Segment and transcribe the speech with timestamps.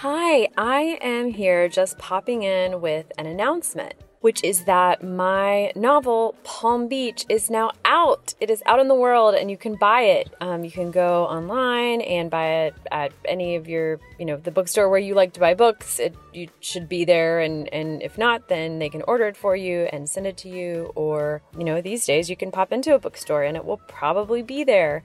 [0.00, 6.34] Hi, I am here just popping in with an announcement, which is that my novel,
[6.44, 8.34] Palm Beach, is now out.
[8.38, 10.34] It is out in the world and you can buy it.
[10.42, 14.50] Um, you can go online and buy it at any of your, you know, the
[14.50, 15.98] bookstore where you like to buy books.
[15.98, 19.56] It you should be there and, and if not, then they can order it for
[19.56, 20.92] you and send it to you.
[20.94, 24.42] Or, you know, these days you can pop into a bookstore and it will probably
[24.42, 25.04] be there.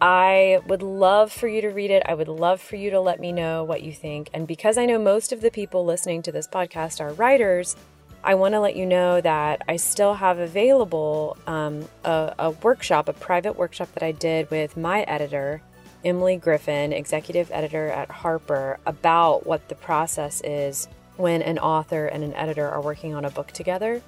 [0.00, 2.02] I would love for you to read it.
[2.06, 4.30] I would love for you to let me know what you think.
[4.32, 7.76] And because I know most of the people listening to this podcast are writers,
[8.24, 13.08] I want to let you know that I still have available um, a, a workshop,
[13.08, 15.60] a private workshop that I did with my editor,
[16.02, 22.24] Emily Griffin, executive editor at Harper, about what the process is when an author and
[22.24, 24.02] an editor are working on a book together.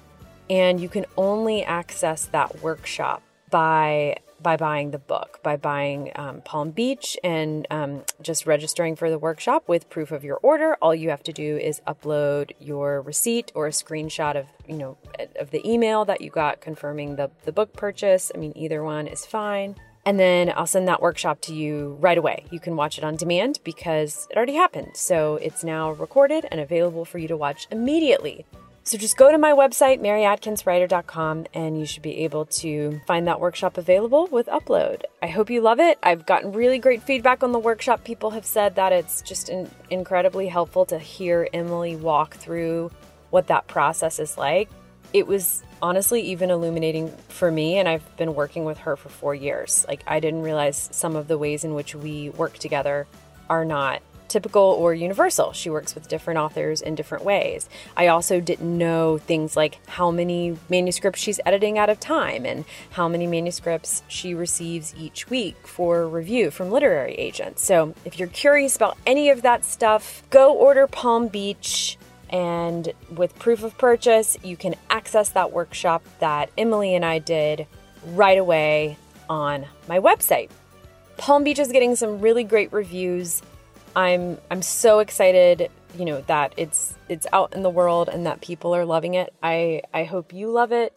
[0.49, 6.41] And you can only access that workshop by by buying the book, by buying um,
[6.41, 10.75] Palm Beach and um, just registering for the workshop with proof of your order.
[10.81, 14.97] All you have to do is upload your receipt or a screenshot of you know
[15.39, 18.31] of the email that you got confirming the the book purchase.
[18.35, 19.75] I mean, either one is fine.
[20.05, 22.45] And then I'll send that workshop to you right away.
[22.51, 24.91] You can watch it on demand because it already happened.
[24.95, 28.45] So it's now recorded and available for you to watch immediately.
[28.85, 33.39] So just go to my website, maryadkinswriter.com, and you should be able to find that
[33.39, 35.03] workshop available with upload.
[35.21, 35.97] I hope you love it.
[36.03, 38.03] I've gotten really great feedback on the workshop.
[38.03, 42.91] People have said that it's just in- incredibly helpful to hear Emily walk through
[43.29, 44.69] what that process is like.
[45.13, 49.33] It was honestly even illuminating for me, and I've been working with her for four
[49.33, 49.85] years.
[49.87, 53.07] Like, I didn't realize some of the ways in which we work together
[53.49, 54.01] are not
[54.33, 55.53] typical or universal.
[55.53, 57.69] She works with different authors in different ways.
[57.95, 62.65] I also didn't know things like how many manuscripts she's editing out of time and
[62.89, 67.61] how many manuscripts she receives each week for review from literary agents.
[67.61, 71.97] So if you're curious about any of that stuff, go order Palm Beach.
[72.31, 77.67] And with proof of purchase, you can access that workshop that Emily and I did
[78.15, 78.97] right away
[79.29, 80.49] on my website.
[81.17, 83.43] Palm Beach is getting some really great reviews.
[83.95, 88.41] I'm I'm so excited, you know, that it's it's out in the world and that
[88.41, 89.33] people are loving it.
[89.41, 90.93] I I hope you love it.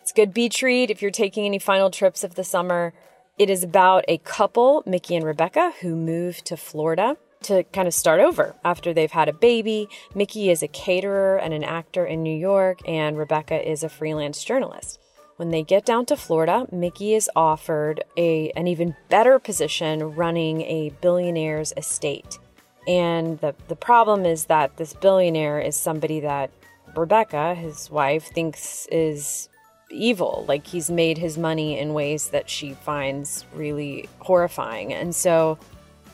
[0.00, 2.92] It's good beach read if you're taking any final trips of the summer.
[3.38, 7.94] It is about a couple, Mickey and Rebecca, who moved to Florida to kind of
[7.94, 9.88] start over after they've had a baby.
[10.14, 14.44] Mickey is a caterer and an actor in New York, and Rebecca is a freelance
[14.44, 14.98] journalist.
[15.40, 20.60] When they get down to Florida, Mickey is offered a, an even better position running
[20.60, 22.38] a billionaire's estate.
[22.86, 26.50] And the, the problem is that this billionaire is somebody that
[26.94, 29.48] Rebecca, his wife, thinks is
[29.90, 30.44] evil.
[30.46, 34.92] Like he's made his money in ways that she finds really horrifying.
[34.92, 35.56] And so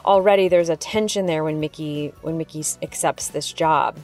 [0.05, 3.99] already there's a tension there when Mickey when Mickey accepts this job.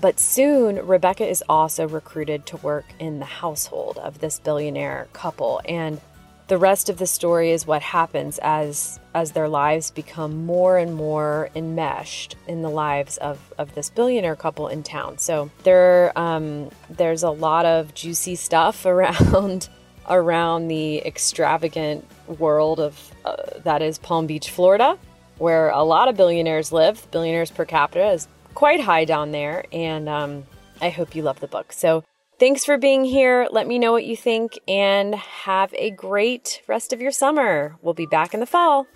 [0.00, 5.60] But soon, Rebecca is also recruited to work in the household of this billionaire couple.
[5.68, 6.00] And
[6.46, 10.94] the rest of the story is what happens as as their lives become more and
[10.94, 15.18] more enmeshed in the lives of, of this billionaire couple in town.
[15.18, 19.68] So there um, there's a lot of juicy stuff around
[20.08, 22.06] around the extravagant
[22.38, 24.96] world of uh, that is Palm Beach, Florida,
[25.36, 27.10] where a lot of billionaires live.
[27.10, 28.26] Billionaires per capita is
[28.58, 30.44] quite high down there, and um,
[30.80, 31.72] I hope you love the book.
[31.72, 32.02] So,
[32.40, 33.46] thanks for being here.
[33.52, 37.76] Let me know what you think, and have a great rest of your summer.
[37.82, 38.88] We'll be back in the fall.